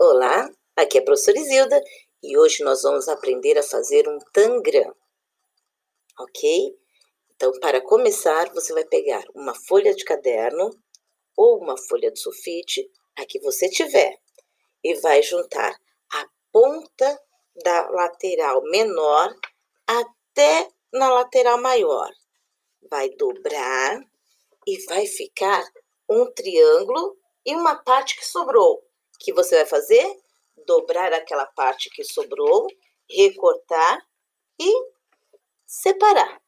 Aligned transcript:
Olá, 0.00 0.48
aqui 0.76 0.96
é 0.98 1.00
a 1.00 1.04
professora 1.04 1.40
Isilda 1.40 1.82
e 2.22 2.38
hoje 2.38 2.62
nós 2.62 2.82
vamos 2.82 3.08
aprender 3.08 3.58
a 3.58 3.64
fazer 3.64 4.08
um 4.08 4.20
tangram, 4.32 4.94
ok? 6.20 6.78
Então, 7.34 7.50
para 7.58 7.80
começar, 7.80 8.48
você 8.54 8.72
vai 8.72 8.84
pegar 8.84 9.24
uma 9.34 9.56
folha 9.66 9.92
de 9.92 10.04
caderno 10.04 10.70
ou 11.36 11.58
uma 11.58 11.76
folha 11.76 12.12
de 12.12 12.20
sulfite, 12.20 12.88
a 13.16 13.26
que 13.26 13.40
você 13.40 13.68
tiver, 13.68 14.16
e 14.84 14.94
vai 15.00 15.20
juntar 15.20 15.76
a 16.12 16.26
ponta 16.52 17.20
da 17.64 17.90
lateral 17.90 18.62
menor 18.70 19.34
até 19.84 20.68
na 20.92 21.12
lateral 21.12 21.60
maior. 21.60 22.08
Vai 22.88 23.10
dobrar 23.16 24.00
e 24.64 24.80
vai 24.84 25.06
ficar 25.06 25.64
um 26.08 26.30
triângulo 26.30 27.18
e 27.44 27.52
uma 27.56 27.74
parte 27.82 28.16
que 28.16 28.24
sobrou. 28.24 28.87
Que 29.18 29.32
você 29.32 29.56
vai 29.56 29.66
fazer? 29.66 30.20
Dobrar 30.66 31.12
aquela 31.12 31.46
parte 31.46 31.90
que 31.90 32.04
sobrou, 32.04 32.66
recortar 33.08 34.00
e 34.60 34.72
separar. 35.66 36.40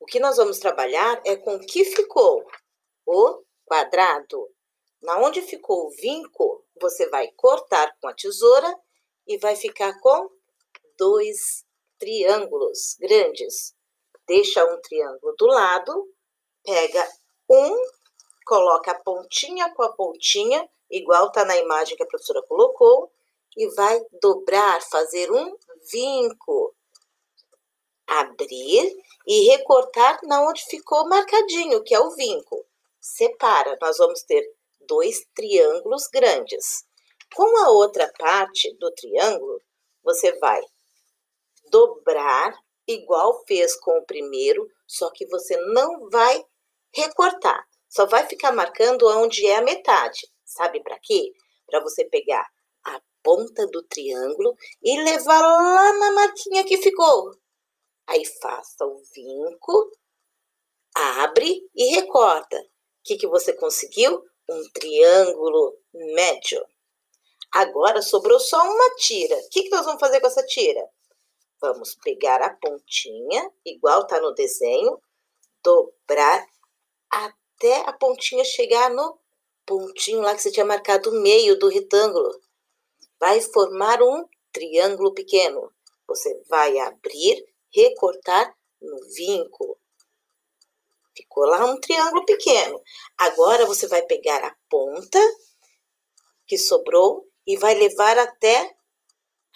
O 0.00 0.04
que 0.06 0.18
nós 0.18 0.36
vamos 0.36 0.58
trabalhar 0.58 1.20
é 1.24 1.36
com 1.36 1.54
o 1.56 1.60
que 1.60 1.84
ficou 1.84 2.44
o 3.06 3.42
quadrado. 3.64 4.48
Na 5.00 5.18
onde 5.20 5.42
ficou 5.42 5.86
o 5.86 5.90
vinco, 5.90 6.64
você 6.80 7.08
vai 7.08 7.28
cortar 7.32 7.96
com 8.00 8.08
a 8.08 8.14
tesoura 8.14 8.74
e 9.26 9.38
vai 9.38 9.56
ficar 9.56 9.98
com 10.00 10.30
dois 10.98 11.64
triângulos 11.98 12.96
grandes. 12.98 13.74
Deixa 14.26 14.64
um 14.64 14.80
triângulo 14.80 15.34
do 15.36 15.46
lado, 15.46 16.12
pega 16.64 17.08
coloca 18.52 18.90
a 18.90 19.02
pontinha 19.02 19.72
com 19.72 19.82
a 19.82 19.92
pontinha, 19.94 20.68
igual 20.90 21.32
tá 21.32 21.42
na 21.42 21.56
imagem 21.56 21.96
que 21.96 22.02
a 22.02 22.06
professora 22.06 22.42
colocou, 22.42 23.10
e 23.56 23.66
vai 23.68 23.98
dobrar, 24.20 24.82
fazer 24.82 25.32
um 25.32 25.56
vinco. 25.90 26.76
Abrir 28.06 28.94
e 29.26 29.48
recortar 29.52 30.20
na 30.24 30.46
onde 30.46 30.62
ficou 30.66 31.08
marcadinho, 31.08 31.82
que 31.82 31.94
é 31.94 31.98
o 31.98 32.10
vinco. 32.10 32.62
Separa, 33.00 33.78
nós 33.80 33.96
vamos 33.96 34.22
ter 34.22 34.46
dois 34.86 35.26
triângulos 35.34 36.08
grandes. 36.08 36.84
Com 37.34 37.56
a 37.64 37.70
outra 37.70 38.12
parte 38.18 38.70
do 38.76 38.92
triângulo, 38.92 39.62
você 40.04 40.38
vai 40.38 40.60
dobrar, 41.70 42.54
igual 42.86 43.42
fez 43.46 43.74
com 43.76 43.96
o 43.96 44.04
primeiro, 44.04 44.68
só 44.86 45.08
que 45.10 45.24
você 45.28 45.56
não 45.56 46.10
vai 46.10 46.44
recortar. 46.92 47.71
Só 47.92 48.06
vai 48.06 48.26
ficar 48.26 48.52
marcando 48.52 49.06
onde 49.06 49.46
é 49.46 49.56
a 49.56 49.62
metade. 49.62 50.26
Sabe 50.42 50.82
para 50.82 50.98
quê? 50.98 51.30
Para 51.66 51.80
você 51.80 52.06
pegar 52.06 52.48
a 52.84 52.98
ponta 53.22 53.66
do 53.66 53.82
triângulo 53.82 54.56
e 54.82 54.98
levar 55.02 55.42
lá 55.42 55.92
na 55.98 56.12
marquinha 56.12 56.64
que 56.64 56.78
ficou. 56.78 57.36
Aí 58.06 58.24
faça 58.24 58.86
o 58.86 59.02
vinco, 59.14 59.92
abre 60.94 61.68
e 61.74 61.94
recorta. 61.94 62.56
O 62.56 62.64
que, 63.04 63.16
que 63.16 63.26
você 63.26 63.52
conseguiu? 63.52 64.24
Um 64.48 64.62
triângulo 64.72 65.76
médio. 65.92 66.64
Agora 67.52 68.00
sobrou 68.00 68.40
só 68.40 68.56
uma 68.56 68.94
tira. 68.96 69.36
O 69.36 69.48
que, 69.50 69.64
que 69.64 69.70
nós 69.70 69.84
vamos 69.84 70.00
fazer 70.00 70.18
com 70.18 70.28
essa 70.28 70.44
tira? 70.46 70.82
Vamos 71.60 71.94
pegar 71.96 72.40
a 72.40 72.56
pontinha, 72.56 73.52
igual 73.66 74.06
tá 74.06 74.18
no 74.18 74.32
desenho, 74.32 74.98
dobrar 75.62 76.46
até 77.62 77.88
a 77.88 77.92
pontinha 77.92 78.44
chegar 78.44 78.90
no 78.90 79.16
pontinho 79.64 80.20
lá 80.20 80.34
que 80.34 80.42
você 80.42 80.50
tinha 80.50 80.66
marcado 80.66 81.10
o 81.10 81.22
meio 81.22 81.56
do 81.56 81.68
retângulo. 81.68 82.40
Vai 83.20 83.40
formar 83.40 84.02
um 84.02 84.26
triângulo 84.52 85.14
pequeno. 85.14 85.72
Você 86.08 86.42
vai 86.48 86.76
abrir, 86.80 87.46
recortar 87.72 88.52
no 88.80 88.98
vinco. 89.14 89.78
Ficou 91.16 91.44
lá 91.44 91.64
um 91.64 91.78
triângulo 91.78 92.24
pequeno. 92.24 92.82
Agora 93.16 93.64
você 93.64 93.86
vai 93.86 94.02
pegar 94.02 94.44
a 94.44 94.56
ponta 94.68 95.20
que 96.44 96.58
sobrou 96.58 97.24
e 97.46 97.56
vai 97.56 97.74
levar 97.74 98.18
até 98.18 98.74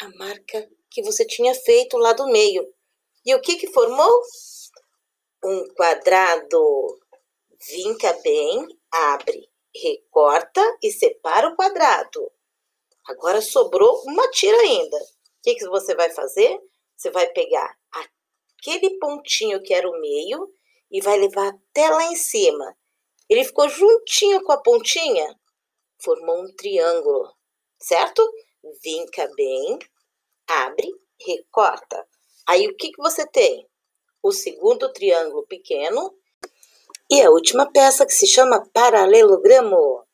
a 0.00 0.08
marca 0.16 0.70
que 0.88 1.02
você 1.02 1.26
tinha 1.26 1.54
feito 1.54 1.96
lá 1.98 2.12
do 2.12 2.26
meio. 2.26 2.72
E 3.24 3.34
o 3.34 3.40
que 3.40 3.56
que 3.56 3.72
formou? 3.72 4.22
Um 5.44 5.66
quadrado. 5.74 7.00
Vinca 7.68 8.12
bem, 8.22 8.78
abre, 8.92 9.50
recorta 9.74 10.62
e 10.80 10.92
separa 10.92 11.48
o 11.48 11.56
quadrado. 11.56 12.30
Agora 13.08 13.40
sobrou 13.40 14.02
uma 14.04 14.30
tira 14.30 14.56
ainda. 14.58 14.96
O 14.96 15.02
que, 15.42 15.54
que 15.56 15.68
você 15.68 15.94
vai 15.96 16.10
fazer? 16.10 16.60
Você 16.96 17.10
vai 17.10 17.26
pegar 17.32 17.76
aquele 17.90 18.98
pontinho 18.98 19.60
que 19.62 19.74
era 19.74 19.88
o 19.88 20.00
meio 20.00 20.48
e 20.92 21.00
vai 21.00 21.18
levar 21.18 21.48
até 21.48 21.88
lá 21.88 22.04
em 22.04 22.14
cima. 22.14 22.76
Ele 23.28 23.42
ficou 23.42 23.68
juntinho 23.68 24.44
com 24.44 24.52
a 24.52 24.62
pontinha, 24.62 25.36
formou 25.98 26.42
um 26.42 26.54
triângulo, 26.54 27.34
certo? 27.80 28.22
Vinca 28.82 29.28
bem, 29.34 29.78
abre, 30.46 30.88
recorta. 31.20 32.06
Aí 32.46 32.68
o 32.68 32.76
que, 32.76 32.92
que 32.92 33.02
você 33.02 33.26
tem? 33.26 33.68
O 34.22 34.30
segundo 34.30 34.92
triângulo 34.92 35.44
pequeno 35.48 36.16
e 37.10 37.22
a 37.22 37.30
última 37.30 37.70
peça 37.70 38.06
que 38.06 38.12
se 38.12 38.26
chama 38.26 38.64
paralelogramo. 38.72 40.05